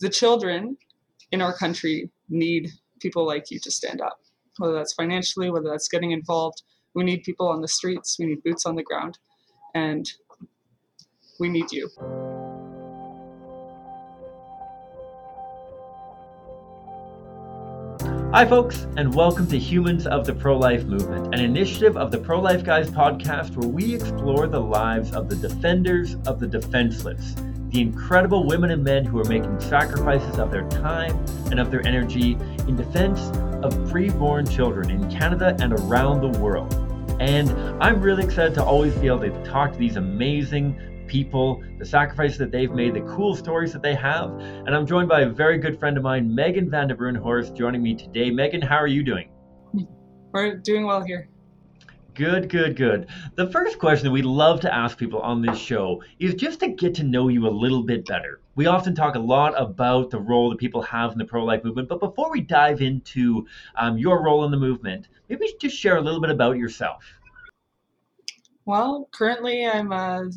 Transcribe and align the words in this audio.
the 0.00 0.08
children 0.08 0.76
in 1.32 1.42
our 1.42 1.52
country 1.52 2.08
need 2.28 2.70
people 3.00 3.26
like 3.26 3.50
you 3.50 3.58
to 3.58 3.70
stand 3.70 4.00
up, 4.00 4.20
whether 4.58 4.72
that's 4.72 4.92
financially, 4.92 5.50
whether 5.50 5.68
that's 5.68 5.88
getting 5.88 6.12
involved. 6.12 6.62
We 6.94 7.02
need 7.02 7.24
people 7.24 7.48
on 7.48 7.60
the 7.60 7.68
streets, 7.68 8.16
we 8.16 8.26
need 8.26 8.42
boots 8.44 8.64
on 8.64 8.76
the 8.76 8.82
ground, 8.84 9.18
and 9.74 10.08
we 11.40 11.48
need 11.48 11.72
you. 11.72 11.90
Hi, 18.32 18.46
folks, 18.46 18.86
and 18.96 19.12
welcome 19.12 19.48
to 19.48 19.58
Humans 19.58 20.06
of 20.06 20.26
the 20.26 20.34
Pro 20.34 20.56
Life 20.56 20.84
Movement, 20.84 21.34
an 21.34 21.40
initiative 21.40 21.96
of 21.96 22.12
the 22.12 22.18
Pro 22.18 22.40
Life 22.40 22.62
Guys 22.62 22.88
podcast 22.88 23.56
where 23.56 23.68
we 23.68 23.94
explore 23.94 24.46
the 24.46 24.60
lives 24.60 25.12
of 25.12 25.28
the 25.28 25.36
defenders 25.36 26.14
of 26.26 26.38
the 26.38 26.46
defenseless, 26.46 27.34
the 27.70 27.80
incredible 27.80 28.46
women 28.46 28.70
and 28.70 28.82
men 28.82 29.04
who 29.04 29.18
are 29.18 29.24
making 29.24 29.60
sacrifices 29.60 30.38
of 30.38 30.50
their 30.50 30.66
time 30.68 31.16
and 31.50 31.60
of 31.60 31.70
their 31.70 31.86
energy 31.86 32.32
in 32.66 32.76
defense 32.76 33.20
of 33.62 33.74
preborn 33.90 34.50
children 34.50 34.90
in 34.90 35.10
Canada 35.10 35.56
and 35.60 35.72
around 35.72 36.20
the 36.20 36.38
world. 36.38 36.72
And 37.20 37.50
I'm 37.82 38.00
really 38.00 38.24
excited 38.24 38.54
to 38.54 38.64
always 38.64 38.94
be 38.94 39.08
able 39.08 39.20
to 39.20 39.44
talk 39.44 39.72
to 39.72 39.78
these 39.78 39.96
amazing 39.96 41.04
people, 41.08 41.62
the 41.78 41.84
sacrifices 41.84 42.38
that 42.38 42.50
they've 42.50 42.70
made, 42.70 42.94
the 42.94 43.00
cool 43.00 43.34
stories 43.34 43.72
that 43.72 43.82
they 43.82 43.94
have. 43.94 44.30
And 44.38 44.74
I'm 44.74 44.86
joined 44.86 45.08
by 45.08 45.22
a 45.22 45.28
very 45.28 45.58
good 45.58 45.78
friend 45.78 45.96
of 45.96 46.02
mine, 46.02 46.34
Meagan 46.34 46.70
Vande 46.70 46.96
Bruinhorst, 46.96 47.56
joining 47.56 47.82
me 47.82 47.94
today. 47.94 48.30
Meagan, 48.30 48.62
how 48.62 48.76
are 48.76 48.86
you 48.86 49.02
doing? 49.02 49.30
We're 50.32 50.56
doing 50.56 50.84
well 50.84 51.02
here. 51.02 51.28
Good, 52.18 52.48
good, 52.48 52.74
good. 52.74 53.06
The 53.36 53.48
first 53.48 53.78
question 53.78 54.06
that 54.06 54.10
we 54.10 54.22
love 54.22 54.58
to 54.62 54.74
ask 54.74 54.98
people 54.98 55.20
on 55.20 55.40
this 55.40 55.56
show 55.56 56.02
is 56.18 56.34
just 56.34 56.58
to 56.58 56.66
get 56.66 56.92
to 56.96 57.04
know 57.04 57.28
you 57.28 57.46
a 57.46 57.48
little 57.48 57.84
bit 57.84 58.06
better. 58.06 58.40
We 58.56 58.66
often 58.66 58.92
talk 58.92 59.14
a 59.14 59.20
lot 59.20 59.54
about 59.56 60.10
the 60.10 60.18
role 60.18 60.50
that 60.50 60.58
people 60.58 60.82
have 60.82 61.12
in 61.12 61.18
the 61.18 61.24
pro 61.24 61.44
life 61.44 61.62
movement, 61.62 61.88
but 61.88 62.00
before 62.00 62.28
we 62.32 62.40
dive 62.40 62.82
into 62.82 63.46
um, 63.76 63.98
your 63.98 64.20
role 64.20 64.44
in 64.44 64.50
the 64.50 64.56
movement, 64.56 65.06
maybe 65.28 65.54
just 65.60 65.76
share 65.76 65.96
a 65.96 66.00
little 66.00 66.20
bit 66.20 66.30
about 66.30 66.56
yourself. 66.56 67.04
Well, 68.64 69.08
currently 69.12 69.64
I'm 69.64 69.92
a 69.92 70.28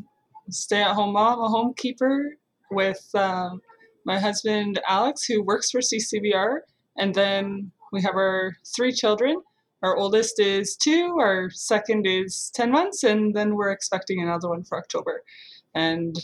stay 0.52 0.84
at 0.84 0.94
home 0.94 1.14
mom, 1.14 1.40
a 1.40 1.50
homekeeper 1.50 2.26
with 2.70 3.10
um, 3.16 3.60
my 4.06 4.20
husband 4.20 4.80
Alex, 4.88 5.26
who 5.26 5.42
works 5.42 5.72
for 5.72 5.80
CCBR. 5.80 6.60
And 7.00 7.16
then 7.16 7.72
we 7.92 8.04
have 8.04 8.14
our 8.14 8.56
three 8.76 8.92
children. 8.92 9.42
Our 9.84 9.98
oldest 9.98 10.40
is 10.40 10.76
two, 10.76 11.18
our 11.20 11.50
second 11.50 12.06
is 12.06 12.52
10 12.54 12.72
months, 12.72 13.04
and 13.04 13.34
then 13.34 13.56
we're 13.56 13.72
expecting 13.72 14.22
another 14.22 14.50
one 14.50 14.64
for 14.64 14.78
October. 14.78 15.24
And 15.74 16.16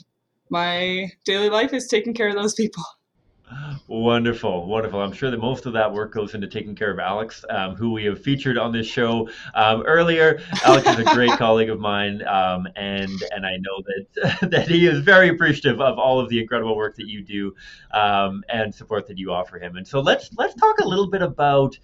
my 0.49 1.11
daily 1.25 1.49
life 1.49 1.73
is 1.73 1.88
taking 1.88 2.14
care 2.14 2.30
of 2.30 2.36
those 2.36 2.53
people. 2.53 2.83
Wonderful, 3.88 4.67
wonderful. 4.67 5.02
I'm 5.02 5.14
sure 5.14 5.31
that 5.31 5.39
most 5.39 5.66
of 5.66 5.72
that 5.72 5.94
work 5.94 6.14
goes 6.14 6.36
into 6.36 6.47
taking 6.47 6.75
care 6.75 6.91
of 6.91 6.99
Alex, 6.99 7.45
um, 7.49 7.75
who 7.75 7.94
we 7.94 8.03
have 8.03 8.22
featured 8.22 8.58
on 8.58 8.73
this 8.73 8.86
show 8.86 9.30
um, 9.55 9.83
earlier. 9.83 10.42
Alex 10.66 10.86
is 10.89 10.99
a 10.99 11.05
great 11.05 11.31
colleague 11.38 11.69
of 11.69 11.80
mine, 11.80 12.21
um, 12.27 12.67
and 12.75 13.23
and 13.33 13.45
I 13.45 13.55
know 13.58 13.81
that 13.86 14.49
that 14.52 14.67
he 14.67 14.86
is 14.86 14.99
very 14.99 15.30
appreciative 15.30 15.80
of 15.80 15.97
all 15.97 16.19
of 16.19 16.27
the 16.27 16.42
incredible 16.42 16.75
work 16.75 16.97
that 16.97 17.08
you 17.08 17.23
do 17.23 17.55
um, 17.92 18.44
and 18.49 18.75
support 18.75 19.08
that 19.08 19.17
you 19.17 19.31
offer 19.31 19.58
him. 19.58 19.77
And 19.77 19.88
so 19.88 20.02
let's 20.02 20.30
let's 20.38 20.55
talk 20.55 20.80
a 20.80 20.88
little 20.88 21.09
bit 21.09 21.21
about 21.21 21.77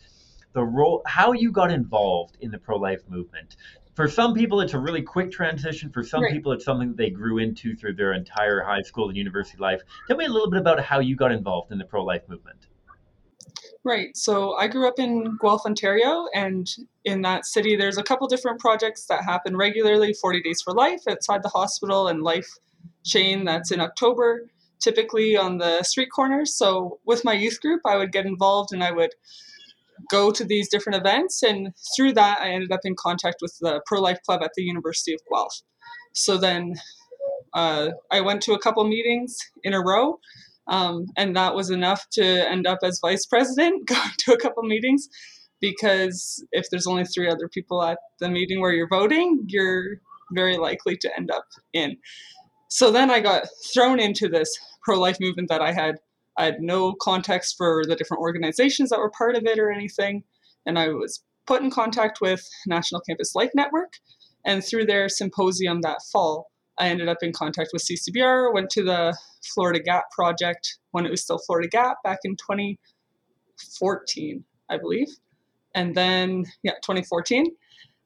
the 0.53 0.63
role, 0.63 1.01
how 1.05 1.31
you 1.31 1.51
got 1.51 1.71
involved 1.71 2.37
in 2.39 2.51
the 2.51 2.57
pro 2.57 2.77
life 2.77 3.01
movement. 3.09 3.55
For 3.95 4.07
some 4.07 4.33
people 4.33 4.61
it's 4.61 4.73
a 4.73 4.79
really 4.79 5.01
quick 5.01 5.31
transition. 5.31 5.91
For 5.91 6.03
some 6.03 6.23
right. 6.23 6.31
people 6.31 6.51
it's 6.51 6.65
something 6.65 6.89
that 6.89 6.97
they 6.97 7.09
grew 7.09 7.37
into 7.37 7.75
through 7.75 7.95
their 7.95 8.13
entire 8.13 8.61
high 8.61 8.81
school 8.81 9.09
and 9.09 9.17
university 9.17 9.57
life. 9.59 9.81
Tell 10.07 10.17
me 10.17 10.25
a 10.25 10.29
little 10.29 10.49
bit 10.49 10.59
about 10.59 10.83
how 10.83 10.99
you 10.99 11.15
got 11.15 11.31
involved 11.31 11.71
in 11.71 11.77
the 11.77 11.85
pro-life 11.85 12.23
movement. 12.27 12.67
Right. 13.83 14.15
So 14.15 14.53
i 14.55 14.67
grew 14.67 14.87
up 14.87 14.97
in 14.97 15.37
guelph 15.41 15.65
ontario 15.65 16.27
and 16.33 16.69
in 17.03 17.21
that 17.23 17.45
city 17.45 17.75
there's 17.75 17.97
a 17.97 18.03
couple 18.03 18.27
different 18.27 18.59
projects 18.59 19.05
that 19.07 19.23
happen 19.23 19.57
regularly 19.57 20.13
40 20.13 20.41
days 20.41 20.61
for 20.61 20.73
life 20.73 21.01
outside 21.09 21.43
the 21.43 21.49
hospital 21.49 22.07
and 22.07 22.23
life 22.23 22.49
chain 23.03 23.43
that's 23.43 23.71
in 23.71 23.81
october 23.81 24.47
typically 24.79 25.37
on 25.37 25.57
the 25.57 25.81
street 25.83 26.09
corners. 26.13 26.55
So 26.55 26.99
with 27.05 27.25
my 27.25 27.33
youth 27.33 27.59
group 27.61 27.81
i 27.85 27.97
would 27.97 28.13
get 28.13 28.25
involved 28.25 28.73
and 28.73 28.83
i 28.83 28.91
would 28.91 29.13
go 30.09 30.31
to 30.31 30.43
these 30.43 30.69
different 30.69 30.97
events. 30.97 31.43
And 31.43 31.73
through 31.95 32.13
that, 32.13 32.39
I 32.41 32.49
ended 32.49 32.71
up 32.71 32.81
in 32.83 32.95
contact 32.97 33.37
with 33.41 33.55
the 33.61 33.81
Pro 33.85 34.01
Life 34.01 34.19
Club 34.25 34.41
at 34.43 34.51
the 34.55 34.63
University 34.63 35.13
of 35.13 35.19
Guelph. 35.29 35.61
So 36.13 36.37
then 36.37 36.75
uh, 37.53 37.89
I 38.11 38.21
went 38.21 38.41
to 38.43 38.53
a 38.53 38.59
couple 38.59 38.83
meetings 38.87 39.37
in 39.63 39.73
a 39.73 39.81
row. 39.81 40.19
Um, 40.67 41.07
and 41.17 41.35
that 41.35 41.55
was 41.55 41.69
enough 41.69 42.07
to 42.13 42.23
end 42.23 42.65
up 42.65 42.79
as 42.83 42.99
vice 43.01 43.25
president, 43.25 43.85
going 43.87 44.11
to 44.19 44.33
a 44.33 44.37
couple 44.37 44.63
meetings. 44.63 45.07
Because 45.59 46.43
if 46.51 46.69
there's 46.69 46.87
only 46.87 47.05
three 47.05 47.29
other 47.29 47.47
people 47.47 47.83
at 47.83 47.97
the 48.19 48.29
meeting 48.29 48.59
where 48.59 48.73
you're 48.73 48.89
voting, 48.89 49.45
you're 49.47 50.01
very 50.33 50.57
likely 50.57 50.97
to 50.97 51.17
end 51.17 51.31
up 51.31 51.45
in. 51.73 51.97
So 52.69 52.91
then 52.91 53.11
I 53.11 53.19
got 53.19 53.47
thrown 53.73 53.99
into 53.99 54.27
this 54.27 54.57
pro 54.83 54.99
life 54.99 55.19
movement 55.19 55.49
that 55.49 55.61
I 55.61 55.71
had 55.71 55.95
I 56.37 56.45
had 56.45 56.61
no 56.61 56.93
context 56.93 57.55
for 57.57 57.83
the 57.85 57.95
different 57.95 58.21
organizations 58.21 58.89
that 58.89 58.99
were 58.99 59.11
part 59.11 59.35
of 59.35 59.45
it 59.45 59.59
or 59.59 59.71
anything. 59.71 60.23
And 60.65 60.79
I 60.79 60.89
was 60.89 61.23
put 61.45 61.61
in 61.61 61.69
contact 61.69 62.21
with 62.21 62.47
National 62.65 63.01
Campus 63.01 63.35
Life 63.35 63.51
Network. 63.53 63.93
And 64.45 64.63
through 64.63 64.85
their 64.85 65.09
symposium 65.09 65.81
that 65.81 65.99
fall, 66.11 66.49
I 66.79 66.89
ended 66.89 67.07
up 67.07 67.19
in 67.21 67.33
contact 67.33 67.69
with 67.71 67.83
CCBR, 67.83 68.51
went 68.53 68.71
to 68.71 68.83
the 68.83 69.15
Florida 69.53 69.79
Gap 69.79 70.09
project 70.11 70.79
when 70.91 71.05
it 71.05 71.11
was 71.11 71.21
still 71.21 71.37
Florida 71.37 71.67
Gap 71.67 71.97
back 72.03 72.19
in 72.23 72.35
2014, 72.35 74.43
I 74.69 74.77
believe. 74.77 75.09
And 75.75 75.95
then, 75.95 76.45
yeah, 76.63 76.73
2014. 76.83 77.45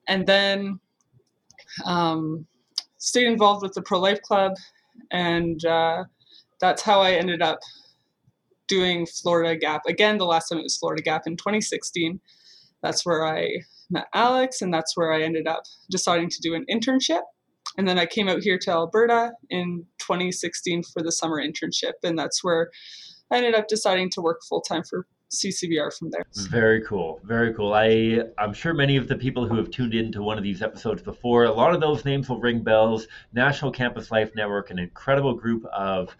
And 0.06 0.26
then 0.26 0.80
um, 1.84 2.46
stayed 2.98 3.26
involved 3.26 3.62
with 3.62 3.74
the 3.74 3.82
Pro 3.82 4.00
Life 4.00 4.22
Club. 4.22 4.54
And 5.10 5.64
uh, 5.64 6.04
that's 6.60 6.82
how 6.82 7.00
I 7.00 7.12
ended 7.12 7.42
up 7.42 7.60
doing 8.68 9.06
Florida 9.06 9.56
Gap. 9.56 9.82
Again, 9.88 10.18
the 10.18 10.26
last 10.26 10.48
time 10.48 10.58
it 10.58 10.62
was 10.62 10.76
Florida 10.76 11.02
Gap 11.02 11.22
in 11.26 11.36
2016. 11.36 12.20
That's 12.82 13.04
where 13.04 13.26
I 13.26 13.48
met 13.90 14.06
Alex, 14.14 14.62
and 14.62 14.72
that's 14.72 14.96
where 14.96 15.12
I 15.12 15.22
ended 15.22 15.46
up 15.46 15.62
deciding 15.90 16.30
to 16.30 16.40
do 16.40 16.54
an 16.54 16.64
internship. 16.70 17.22
And 17.76 17.86
then 17.86 17.98
I 17.98 18.06
came 18.06 18.28
out 18.28 18.42
here 18.42 18.58
to 18.58 18.70
Alberta 18.70 19.32
in 19.50 19.84
2016 19.98 20.82
for 20.84 21.02
the 21.02 21.12
summer 21.12 21.42
internship, 21.42 21.94
and 22.02 22.18
that's 22.18 22.42
where 22.42 22.70
I 23.30 23.36
ended 23.36 23.54
up 23.54 23.68
deciding 23.68 24.10
to 24.10 24.20
work 24.20 24.40
full 24.48 24.60
time 24.60 24.82
for 24.84 25.06
CCBR 25.30 25.96
from 25.96 26.10
there. 26.10 26.24
Very 26.50 26.82
cool, 26.84 27.20
very 27.24 27.52
cool. 27.52 27.74
I 27.74 28.22
I'm 28.38 28.54
sure 28.54 28.72
many 28.72 28.96
of 28.96 29.08
the 29.08 29.16
people 29.16 29.46
who 29.46 29.56
have 29.56 29.70
tuned 29.70 29.94
into 29.94 30.22
one 30.22 30.38
of 30.38 30.44
these 30.44 30.62
episodes 30.62 31.02
before, 31.02 31.44
a 31.44 31.52
lot 31.52 31.74
of 31.74 31.80
those 31.80 32.04
names 32.04 32.28
will 32.28 32.40
ring 32.40 32.62
bells. 32.62 33.06
National 33.32 33.70
Campus 33.70 34.10
Life 34.10 34.32
Network, 34.34 34.70
an 34.70 34.78
incredible 34.78 35.34
group 35.34 35.64
of 35.66 36.16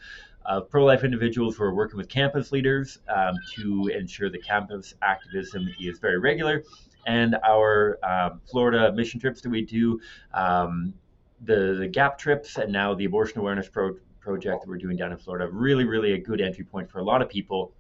of 0.49 0.69
pro 0.71 0.85
life 0.85 1.05
individuals 1.05 1.57
who 1.57 1.63
are 1.63 1.75
working 1.75 1.99
with 1.99 2.09
campus 2.09 2.51
leaders 2.51 2.99
um, 3.15 3.35
to 3.55 3.89
ensure 3.89 4.31
the 4.31 4.39
campus 4.39 4.95
activism 5.03 5.69
is 5.79 5.99
very 5.99 6.19
regular. 6.19 6.65
And 7.07 7.37
our 7.47 7.99
um, 8.03 8.41
Florida 8.51 8.93
mission 8.93 9.21
trips 9.21 9.41
that 9.43 9.51
we 9.51 9.65
do, 9.65 10.01
um, 10.35 10.95
the, 11.43 11.77
the 11.79 11.87
GAP 11.87 12.19
trips, 12.19 12.57
and 12.57 12.73
now 12.73 12.95
the 12.95 13.05
abortion 13.05 13.39
awareness 13.39 13.69
pro- 13.69 13.97
project 14.21 14.63
that 14.63 14.69
we're 14.69 14.79
doing 14.79 14.97
down 14.97 15.13
in 15.13 15.19
Florida, 15.19 15.49
really, 15.51 15.85
really 15.85 16.13
a 16.13 16.19
good 16.19 16.41
entry 16.41 16.65
point 16.65 16.91
for 16.91 16.99
a 16.99 17.05
lot 17.05 17.23
of 17.23 17.29
people. 17.29 17.73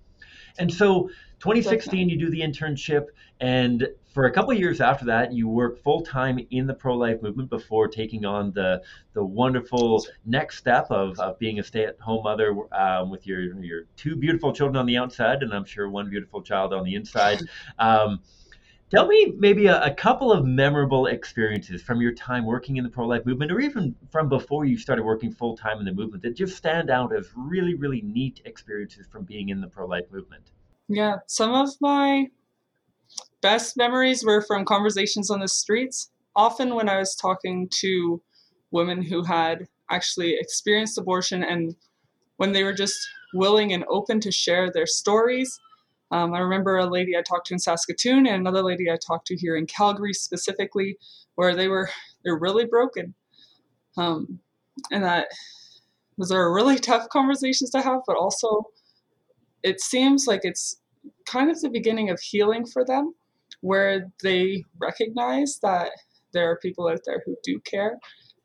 And 0.58 0.72
so 0.72 1.08
2016, 1.40 2.08
you 2.08 2.18
do 2.18 2.30
the 2.30 2.40
internship, 2.40 3.06
and 3.40 3.88
for 4.12 4.24
a 4.24 4.32
couple 4.32 4.52
years 4.52 4.80
after 4.80 5.04
that, 5.04 5.32
you 5.32 5.48
work 5.48 5.78
full 5.82 6.00
time 6.00 6.40
in 6.50 6.66
the 6.66 6.74
pro 6.74 6.96
life 6.96 7.22
movement 7.22 7.50
before 7.50 7.86
taking 7.86 8.24
on 8.24 8.50
the 8.52 8.82
the 9.12 9.24
wonderful 9.24 10.04
next 10.26 10.58
step 10.58 10.90
of, 10.90 11.18
of 11.20 11.38
being 11.38 11.60
a 11.60 11.62
stay 11.62 11.84
at 11.84 11.98
home 12.00 12.24
mother 12.24 12.56
um, 12.72 13.10
with 13.10 13.26
your 13.26 13.54
your 13.62 13.82
two 13.96 14.16
beautiful 14.16 14.52
children 14.52 14.76
on 14.76 14.86
the 14.86 14.96
outside, 14.96 15.42
and 15.42 15.52
I'm 15.52 15.64
sure 15.64 15.88
one 15.88 16.10
beautiful 16.10 16.42
child 16.42 16.74
on 16.74 16.84
the 16.84 16.94
inside. 16.94 17.40
Um, 17.78 18.20
Tell 18.90 19.06
me 19.06 19.34
maybe 19.36 19.66
a, 19.66 19.82
a, 19.82 19.94
couple 19.94 20.32
of 20.32 20.46
memorable 20.46 21.06
experiences 21.06 21.82
from 21.82 22.00
your 22.00 22.12
time 22.12 22.46
working 22.46 22.78
in 22.78 22.84
the 22.84 22.90
pro 22.90 23.06
life 23.06 23.26
movement, 23.26 23.52
or 23.52 23.60
even 23.60 23.94
from 24.10 24.30
before 24.30 24.64
you 24.64 24.78
started 24.78 25.04
working 25.04 25.30
full 25.30 25.56
time 25.56 25.78
in 25.78 25.84
the 25.84 25.92
movement, 25.92 26.22
that 26.22 26.34
just 26.34 26.56
stand 26.56 26.88
out 26.88 27.14
as 27.14 27.28
really, 27.36 27.74
really 27.74 28.00
neat 28.00 28.40
experiences 28.46 29.06
from 29.06 29.24
being 29.24 29.50
in 29.50 29.60
the 29.60 29.68
pro 29.68 29.86
life 29.86 30.06
movement. 30.10 30.52
Yeah, 30.88 31.16
some 31.26 31.52
of 31.52 31.68
my 31.80 32.28
best 33.42 33.76
memories 33.76 34.24
were 34.24 34.40
from 34.40 34.64
conversations 34.64 35.30
on 35.30 35.40
the 35.40 35.48
streets. 35.48 36.10
Often, 36.34 36.74
when 36.74 36.88
I 36.88 36.98
was 36.98 37.14
talking 37.14 37.68
to 37.80 38.22
women 38.70 39.02
who 39.02 39.22
had 39.22 39.68
actually 39.90 40.36
experienced 40.38 40.98
abortion 40.98 41.42
and 41.42 41.76
when 42.36 42.52
they 42.52 42.64
were 42.64 42.72
just 42.72 42.98
willing 43.34 43.72
and 43.72 43.84
open 43.88 44.20
to 44.20 44.32
share 44.32 44.70
their 44.70 44.86
stories. 44.86 45.60
Um, 46.10 46.32
I 46.34 46.38
remember 46.38 46.76
a 46.76 46.86
lady 46.86 47.16
I 47.16 47.22
talked 47.22 47.48
to 47.48 47.54
in 47.54 47.58
Saskatoon 47.58 48.26
and 48.26 48.36
another 48.36 48.62
lady 48.62 48.90
I 48.90 48.96
talked 48.96 49.26
to 49.28 49.36
here 49.36 49.56
in 49.56 49.66
Calgary 49.66 50.14
specifically, 50.14 50.96
where 51.34 51.54
they 51.54 51.68
were 51.68 51.90
they're 52.24 52.38
really 52.38 52.64
broken, 52.64 53.14
um, 53.96 54.40
and 54.90 55.04
that 55.04 55.28
those 56.16 56.32
are 56.32 56.52
really 56.52 56.78
tough 56.78 57.08
conversations 57.10 57.70
to 57.70 57.80
have, 57.80 58.00
but 58.06 58.16
also 58.16 58.64
it 59.62 59.80
seems 59.80 60.26
like 60.26 60.40
it's 60.44 60.80
kind 61.26 61.50
of 61.50 61.60
the 61.60 61.70
beginning 61.70 62.10
of 62.10 62.20
healing 62.20 62.64
for 62.66 62.84
them, 62.84 63.14
where 63.60 64.08
they 64.22 64.64
recognize 64.80 65.58
that 65.62 65.90
there 66.32 66.50
are 66.50 66.58
people 66.58 66.88
out 66.88 67.00
there 67.04 67.22
who 67.24 67.36
do 67.42 67.60
care 67.60 67.98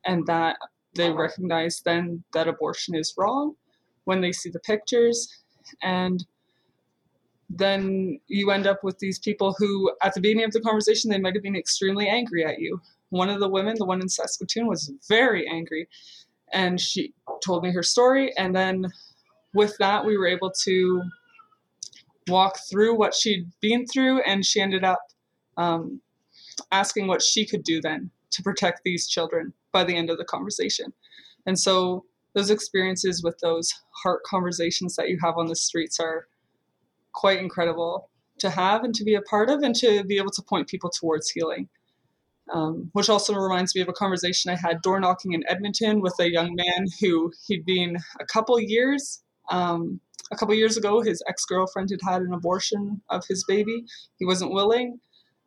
and 0.06 0.25
that 0.27 0.57
they 0.95 1.12
recognize 1.12 1.81
then 1.86 2.24
that 2.33 2.48
abortion 2.48 2.95
is 2.95 3.13
wrong 3.18 3.56
when 4.06 4.21
they 4.21 4.31
see 4.31 4.50
the 4.50 4.59
pictures. 4.59 5.44
And 5.81 6.24
then 7.50 8.19
you 8.28 8.51
end 8.51 8.68
up 8.68 8.84
with 8.84 9.00
these 9.00 9.19
people 9.19 9.56
who 9.57 9.92
at 10.01 10.13
the 10.13 10.22
beginning 10.22 10.45
of 10.45 10.51
the 10.51 10.62
conversation 10.62 11.10
they 11.10 11.19
might 11.19 11.36
have 11.36 11.44
been 11.44 11.56
extremely 11.56 12.07
angry 12.07 12.45
at 12.45 12.60
you 12.60 12.80
one 13.10 13.30
of 13.30 13.40
the 13.40 13.50
women 13.50 13.75
the 13.78 13.86
one 13.86 14.01
in 14.01 14.10
saskatoon 14.10 14.68
was 14.68 14.92
very 15.07 15.48
angry 15.48 15.88
and 16.51 16.80
she 16.80 17.13
told 17.44 17.63
me 17.63 17.72
her 17.72 17.84
story 17.84 18.36
and 18.38 18.56
then 18.56 18.88
with 19.54 19.75
that 19.78 20.06
we 20.06 20.18
were 20.18 20.28
able 20.28 20.51
to 20.51 21.01
walk 22.28 22.57
through 22.69 22.95
what 22.95 23.13
she'd 23.13 23.50
been 23.62 23.86
through 23.86 24.22
and 24.22 24.45
she 24.45 24.62
ended 24.62 24.84
up 24.84 25.01
um, 25.57 26.01
asking 26.72 27.07
what 27.07 27.22
she 27.22 27.45
could 27.45 27.63
do 27.63 27.81
then 27.81 28.10
to 28.31 28.44
protect 28.44 28.81
these 28.84 29.07
children 29.07 29.54
by 29.72 29.84
the 29.84 29.95
end 29.95 30.10
of 30.10 30.18
the 30.18 30.25
conversation. 30.25 30.94
And 31.45 31.60
so 31.60 32.06
those 32.34 32.50
experiences 32.50 33.24
with 33.24 33.38
those 33.40 33.74
heart 34.04 34.24
conversations 34.24 34.95
that 34.95 35.10
you 35.10 35.19
have 35.22 35.38
on 35.38 35.48
the 35.48 35.56
streets 35.56 36.00
are 36.00 36.28
quite 37.13 37.39
incredible 37.39 38.10
to 38.39 38.50
have 38.50 38.83
and 38.83 38.94
to 38.95 39.04
be 39.04 39.15
a 39.15 39.21
part 39.21 39.50
of 39.50 39.62
and 39.63 39.75
to 39.75 40.04
be 40.04 40.18
able 40.18 40.31
to 40.31 40.42
point 40.42 40.68
people 40.68 40.89
towards 40.89 41.30
healing. 41.30 41.69
Um, 42.54 42.89
which 42.92 43.07
also 43.07 43.33
reminds 43.33 43.74
me 43.74 43.80
of 43.80 43.88
a 43.88 43.94
conversation 43.94 44.51
I 44.51 44.57
had 44.57 44.81
door 44.81 45.00
knocking 45.00 45.31
in 45.31 45.45
Edmonton 45.48 46.01
with 46.01 46.15
a 46.19 46.30
young 46.30 46.54
man 46.56 46.88
who 47.00 47.31
he'd 47.48 47.65
been 47.65 47.98
a 48.19 48.25
couple 48.25 48.60
years. 48.60 49.24
Um, 49.50 50.01
a 50.30 50.36
couple 50.36 50.54
years 50.54 50.75
ago, 50.75 51.01
his 51.01 51.24
ex 51.27 51.45
girlfriend 51.45 51.89
had 51.92 52.01
had 52.04 52.21
an 52.21 52.33
abortion 52.33 53.01
of 53.10 53.25
his 53.27 53.45
baby. 53.45 53.86
He 54.18 54.25
wasn't 54.25 54.51
willing 54.51 55.00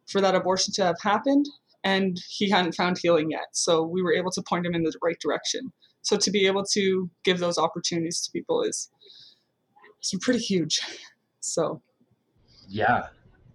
for 0.07 0.23
that 0.23 0.35
abortion 0.35 0.73
to 0.75 0.85
have 0.85 1.01
happened, 1.03 1.47
and 1.85 2.19
he 2.29 2.49
hadn't 2.49 2.75
found 2.75 2.97
healing 2.97 3.31
yet. 3.31 3.49
So 3.53 3.83
we 3.83 4.03
were 4.03 4.15
able 4.15 4.31
to 4.31 4.43
point 4.43 4.65
him 4.65 4.75
in 4.75 4.83
the 4.83 4.93
right 5.03 5.21
direction. 5.21 5.73
So 6.01 6.17
to 6.17 6.31
be 6.31 6.47
able 6.47 6.65
to 6.73 7.11
give 7.25 7.41
those 7.41 7.59
opportunities 7.59 8.23
to 8.23 8.33
people 8.33 8.63
is 8.63 8.89
it's 9.99 10.15
pretty 10.25 10.39
huge. 10.39 10.81
So. 11.47 11.81
Yeah, 12.69 13.09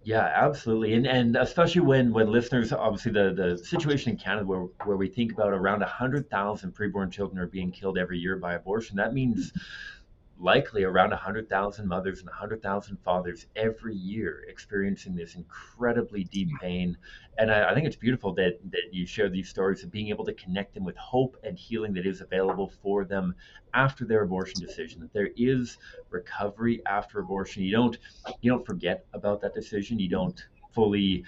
yeah, 0.04 0.32
absolutely, 0.34 0.94
and 0.94 1.06
and 1.06 1.36
especially 1.36 1.82
when 1.82 2.12
when 2.12 2.32
listeners, 2.32 2.72
obviously 2.72 3.12
the 3.12 3.34
the 3.34 3.58
situation 3.58 4.12
in 4.12 4.18
Canada 4.18 4.46
where 4.46 4.62
where 4.84 4.96
we 4.96 5.08
think 5.08 5.32
about 5.32 5.52
around 5.52 5.82
hundred 5.82 6.30
thousand 6.30 6.74
preborn 6.74 7.12
children 7.12 7.38
are 7.38 7.46
being 7.46 7.70
killed 7.70 7.98
every 7.98 8.18
year 8.18 8.36
by 8.36 8.54
abortion, 8.54 8.96
that 8.96 9.12
means 9.12 9.52
likely 10.38 10.82
around 10.82 11.10
100,000 11.10 11.86
mothers 11.86 12.18
and 12.20 12.28
100,000 12.28 12.96
fathers 13.04 13.46
every 13.54 13.94
year 13.94 14.44
experiencing 14.48 15.14
this 15.14 15.34
incredibly 15.34 16.24
deep 16.24 16.48
pain. 16.60 16.96
And 17.38 17.50
I, 17.50 17.70
I, 17.70 17.74
think 17.74 17.86
it's 17.86 17.96
beautiful 17.96 18.34
that, 18.34 18.58
that 18.70 18.92
you 18.92 19.06
share 19.06 19.28
these 19.28 19.48
stories 19.48 19.84
of 19.84 19.92
being 19.92 20.08
able 20.08 20.24
to 20.24 20.34
connect 20.34 20.74
them 20.74 20.84
with 20.84 20.96
hope 20.96 21.36
and 21.44 21.56
healing 21.56 21.92
that 21.94 22.06
is 22.06 22.20
available 22.20 22.72
for 22.82 23.04
them 23.04 23.34
after 23.74 24.04
their 24.04 24.22
abortion 24.22 24.60
decision. 24.60 25.00
That 25.00 25.12
there 25.12 25.30
is 25.36 25.78
recovery 26.10 26.82
after 26.86 27.20
abortion. 27.20 27.62
You 27.62 27.72
don't 27.72 27.98
you 28.40 28.50
don't 28.50 28.66
forget 28.66 29.06
about 29.12 29.40
that 29.42 29.54
decision. 29.54 29.98
You 29.98 30.08
don't 30.08 30.44
fully 30.72 31.24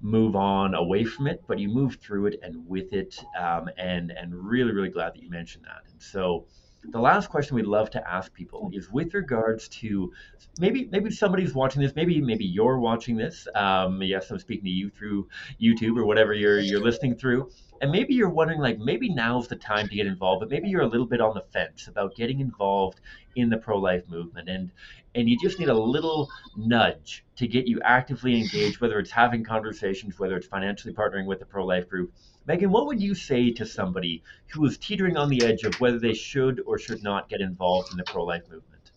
move 0.00 0.36
on 0.36 0.74
away 0.74 1.04
from 1.04 1.26
it, 1.26 1.42
but 1.46 1.58
you 1.58 1.68
move 1.68 1.96
through 1.96 2.26
it 2.26 2.40
and 2.42 2.66
with 2.66 2.92
it. 2.92 3.22
Um, 3.38 3.68
and 3.78 4.10
and 4.10 4.34
really 4.34 4.72
really 4.72 4.90
glad 4.90 5.14
that 5.14 5.22
you 5.22 5.30
mentioned 5.30 5.64
that. 5.64 5.82
And 5.90 6.00
so 6.00 6.46
the 6.90 7.00
last 7.00 7.28
question 7.30 7.56
we'd 7.56 7.66
love 7.66 7.90
to 7.90 8.10
ask 8.10 8.32
people 8.34 8.70
is 8.72 8.90
with 8.90 9.14
regards 9.14 9.68
to 9.68 10.12
maybe 10.60 10.88
maybe 10.92 11.10
somebody's 11.10 11.54
watching 11.54 11.82
this 11.82 11.94
maybe 11.96 12.20
maybe 12.20 12.44
you're 12.44 12.78
watching 12.78 13.16
this 13.16 13.48
um, 13.54 14.02
yes 14.02 14.30
i'm 14.30 14.38
speaking 14.38 14.64
to 14.64 14.70
you 14.70 14.90
through 14.90 15.28
youtube 15.60 15.98
or 15.98 16.04
whatever 16.04 16.32
you're 16.34 16.60
you're 16.60 16.80
listening 16.82 17.14
through 17.14 17.50
and 17.80 17.90
maybe 17.90 18.14
you're 18.14 18.28
wondering 18.28 18.60
like 18.60 18.78
maybe 18.78 19.08
now's 19.08 19.48
the 19.48 19.56
time 19.56 19.88
to 19.88 19.94
get 19.94 20.06
involved 20.06 20.40
but 20.40 20.50
maybe 20.50 20.68
you're 20.68 20.82
a 20.82 20.86
little 20.86 21.06
bit 21.06 21.20
on 21.20 21.34
the 21.34 21.44
fence 21.52 21.88
about 21.88 22.14
getting 22.14 22.40
involved 22.40 23.00
in 23.36 23.48
the 23.50 23.56
pro-life 23.56 24.08
movement 24.08 24.48
and 24.48 24.70
and 25.16 25.28
you 25.28 25.38
just 25.40 25.58
need 25.58 25.68
a 25.68 25.78
little 25.78 26.28
nudge 26.56 27.24
to 27.36 27.46
get 27.46 27.66
you 27.66 27.80
actively 27.82 28.40
engaged 28.40 28.80
whether 28.80 28.98
it's 28.98 29.10
having 29.10 29.44
conversations 29.44 30.18
whether 30.18 30.36
it's 30.36 30.46
financially 30.46 30.94
partnering 30.94 31.26
with 31.26 31.42
a 31.42 31.46
pro-life 31.46 31.88
group 31.88 32.12
Meagan, 32.46 32.70
what 32.70 32.86
would 32.86 33.00
you 33.00 33.14
say 33.14 33.50
to 33.52 33.64
somebody 33.64 34.22
who 34.48 34.64
is 34.66 34.76
teetering 34.76 35.16
on 35.16 35.30
the 35.30 35.42
edge 35.44 35.62
of 35.64 35.80
whether 35.80 35.98
they 35.98 36.12
should 36.12 36.60
or 36.66 36.78
should 36.78 37.02
not 37.02 37.28
get 37.28 37.40
involved 37.40 37.90
in 37.90 37.96
the 37.96 38.04
pro 38.04 38.24
life 38.24 38.42
movement? 38.50 38.90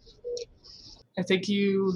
I 1.18 1.24
think 1.24 1.48
you, 1.48 1.94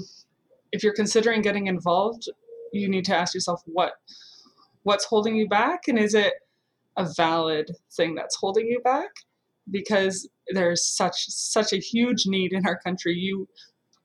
if 0.72 0.82
you're 0.82 0.94
considering 0.94 1.42
getting 1.42 1.66
involved, 1.66 2.28
you 2.72 2.88
need 2.88 3.04
to 3.06 3.16
ask 3.16 3.34
yourself 3.34 3.60
what 3.66 3.92
what's 4.84 5.04
holding 5.04 5.36
you 5.36 5.48
back 5.48 5.86
and 5.86 5.96
is 5.96 6.12
it 6.12 6.32
a 6.96 7.08
valid 7.16 7.70
thing 7.96 8.14
that's 8.14 8.36
holding 8.36 8.66
you 8.66 8.80
back 8.80 9.10
because 9.70 10.28
there's 10.48 10.84
such 10.84 11.24
such 11.28 11.72
a 11.72 11.76
huge 11.76 12.26
need 12.26 12.52
in 12.52 12.66
our 12.66 12.78
country 12.78 13.14
you 13.14 13.48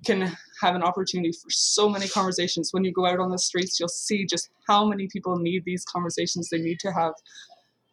can 0.05 0.35
have 0.61 0.75
an 0.75 0.83
opportunity 0.83 1.31
for 1.31 1.49
so 1.49 1.89
many 1.89 2.07
conversations. 2.07 2.69
When 2.71 2.83
you 2.83 2.91
go 2.91 3.05
out 3.05 3.19
on 3.19 3.31
the 3.31 3.39
streets, 3.39 3.79
you'll 3.79 3.89
see 3.89 4.25
just 4.25 4.49
how 4.67 4.85
many 4.85 5.07
people 5.07 5.37
need 5.37 5.63
these 5.65 5.83
conversations. 5.85 6.49
They 6.49 6.59
need 6.59 6.79
to 6.81 6.91
have 6.91 7.13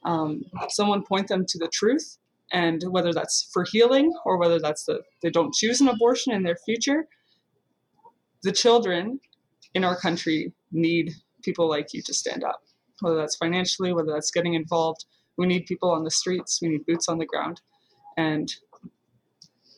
um, 0.04 0.42
someone 0.68 1.02
point 1.02 1.28
them 1.28 1.46
to 1.48 1.58
the 1.58 1.68
truth, 1.68 2.18
and 2.52 2.82
whether 2.90 3.12
that's 3.12 3.48
for 3.52 3.64
healing 3.70 4.12
or 4.24 4.36
whether 4.36 4.58
that's 4.58 4.84
that 4.84 5.00
they 5.22 5.30
don't 5.30 5.54
choose 5.54 5.80
an 5.80 5.88
abortion 5.88 6.32
in 6.32 6.42
their 6.42 6.56
future. 6.56 7.06
The 8.42 8.52
children 8.52 9.20
in 9.72 9.84
our 9.84 9.96
country 9.96 10.52
need 10.72 11.12
people 11.42 11.68
like 11.68 11.94
you 11.94 12.02
to 12.02 12.12
stand 12.12 12.44
up, 12.44 12.60
whether 13.00 13.16
that's 13.16 13.36
financially, 13.36 13.92
whether 13.92 14.12
that's 14.12 14.30
getting 14.30 14.54
involved. 14.54 15.04
We 15.36 15.46
need 15.46 15.66
people 15.66 15.90
on 15.90 16.04
the 16.04 16.10
streets. 16.10 16.60
We 16.62 16.68
need 16.68 16.86
boots 16.86 17.08
on 17.08 17.18
the 17.18 17.26
ground, 17.26 17.60
and 18.16 18.52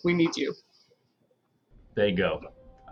we 0.05 0.13
need 0.15 0.37
you. 0.37 0.55
There 1.95 2.09
you 2.09 2.17
go. 2.17 2.41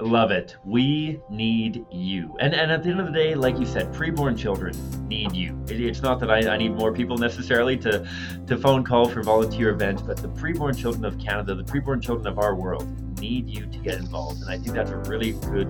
I 0.01 0.03
love 0.03 0.33
it. 0.33 0.57
We 0.65 1.21
need 1.31 1.85
you. 1.93 2.35
And 2.41 2.53
and 2.53 2.73
at 2.73 2.83
the 2.83 2.91
end 2.91 3.01
of 3.01 3.07
the 3.07 3.13
day, 3.13 3.35
like 3.37 3.59
you 3.61 3.67
said, 3.67 3.93
preborn 3.93 4.37
children 4.37 4.75
need 5.07 5.33
you. 5.33 5.57
It, 5.69 5.81
it's 5.81 6.03
not 6.03 6.19
that 6.21 6.31
I, 6.31 6.49
I 6.49 6.57
need 6.57 6.75
more 6.75 6.93
people 6.93 7.17
necessarily 7.17 7.77
to, 7.79 8.05
to 8.49 8.59
phone 8.59 8.83
call 8.83 9.09
for 9.09 9.23
volunteer 9.23 9.71
events, 9.71 10.03
but 10.03 10.17
the 10.17 10.29
preborn 10.29 10.77
children 10.77 11.05
of 11.05 11.17
Canada, 11.19 11.55
the 11.55 11.63
preborn 11.63 12.03
children 12.03 12.27
of 12.27 12.41
our 12.41 12.57
world, 12.57 12.89
need 13.21 13.49
you 13.49 13.67
to 13.67 13.79
get 13.79 13.95
involved. 13.97 14.43
And 14.43 14.51
I 14.51 14.59
think 14.59 14.75
that's 14.75 14.91
a 14.91 14.97
really 14.97 15.33
good 15.33 15.69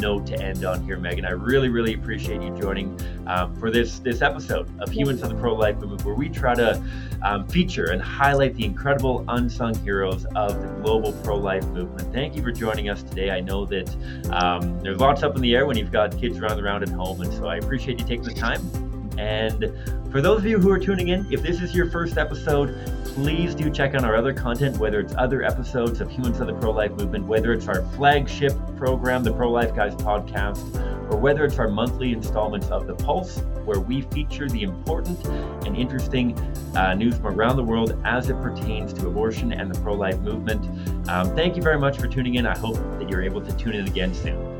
note 0.00 0.26
to 0.26 0.40
end 0.40 0.64
on 0.64 0.82
here, 0.82 0.98
Meagan. 0.98 1.24
I 1.24 1.30
really, 1.30 1.68
really 1.68 1.94
appreciate 1.94 2.42
you 2.42 2.50
joining 2.58 2.98
um, 3.26 3.54
for 3.56 3.70
this 3.70 3.98
this 3.98 4.22
episode 4.22 4.68
of 4.80 4.90
Humans 4.90 5.22
of 5.22 5.30
the 5.30 5.34
Pro 5.36 5.54
Life 5.54 5.76
Movement, 5.76 6.04
where 6.04 6.14
we 6.14 6.28
try 6.28 6.54
to 6.54 6.82
um, 7.22 7.46
feature 7.48 7.90
and 7.90 8.00
highlight 8.00 8.54
the 8.54 8.64
incredible 8.64 9.24
unsung 9.28 9.74
heroes 9.76 10.24
of 10.36 10.60
the 10.60 10.68
global 10.82 11.12
pro 11.24 11.36
life 11.36 11.66
movement. 11.68 12.12
Thank 12.12 12.36
you 12.36 12.42
for 12.42 12.52
joining 12.52 12.88
us 12.88 13.02
today. 13.02 13.30
I 13.30 13.40
know 13.40 13.64
that 13.66 13.94
um, 14.30 14.80
there's 14.80 14.98
lots 14.98 15.22
up 15.22 15.36
in 15.36 15.42
the 15.42 15.54
air 15.54 15.66
when 15.66 15.76
you've 15.76 15.92
got 15.92 16.16
kids 16.18 16.40
running 16.40 16.64
around 16.64 16.82
at 16.82 16.90
home, 16.90 17.20
and 17.20 17.32
so 17.32 17.46
I 17.46 17.56
appreciate 17.56 17.98
you 17.98 18.06
taking 18.06 18.24
the 18.24 18.34
time. 18.34 18.85
And 19.18 19.72
for 20.10 20.20
those 20.20 20.38
of 20.40 20.46
you 20.46 20.58
who 20.58 20.70
are 20.70 20.78
tuning 20.78 21.08
in, 21.08 21.30
if 21.32 21.42
this 21.42 21.60
is 21.60 21.74
your 21.74 21.90
first 21.90 22.16
episode, 22.18 22.74
please 23.04 23.54
do 23.54 23.70
check 23.70 23.94
out 23.94 24.04
our 24.04 24.14
other 24.16 24.32
content, 24.32 24.78
whether 24.78 25.00
it's 25.00 25.14
other 25.16 25.42
episodes 25.42 26.00
of 26.00 26.10
Humans 26.10 26.40
of 26.40 26.46
the 26.46 26.54
Pro 26.54 26.70
Life 26.70 26.92
Movement, 26.92 27.26
whether 27.26 27.52
it's 27.52 27.68
our 27.68 27.82
flagship 27.94 28.52
program, 28.76 29.24
the 29.24 29.32
Pro 29.32 29.50
Life 29.50 29.74
Guys 29.74 29.94
podcast, 29.96 31.12
or 31.12 31.18
whether 31.18 31.44
it's 31.44 31.58
our 31.58 31.68
monthly 31.68 32.12
installments 32.12 32.68
of 32.68 32.86
The 32.86 32.94
Pulse, 32.94 33.38
where 33.64 33.80
we 33.80 34.02
feature 34.02 34.48
the 34.48 34.62
important 34.62 35.24
and 35.66 35.76
interesting 35.76 36.38
uh, 36.76 36.94
news 36.94 37.16
from 37.16 37.38
around 37.38 37.56
the 37.56 37.64
world 37.64 38.00
as 38.04 38.28
it 38.28 38.40
pertains 38.40 38.92
to 38.94 39.06
abortion 39.08 39.52
and 39.52 39.74
the 39.74 39.80
pro 39.80 39.94
life 39.94 40.18
movement. 40.20 40.64
Um, 41.08 41.34
thank 41.34 41.56
you 41.56 41.62
very 41.62 41.78
much 41.78 41.98
for 41.98 42.06
tuning 42.06 42.34
in. 42.36 42.46
I 42.46 42.56
hope 42.56 42.76
that 42.98 43.08
you're 43.08 43.22
able 43.22 43.40
to 43.40 43.52
tune 43.56 43.74
in 43.74 43.86
again 43.86 44.14
soon. 44.14 44.55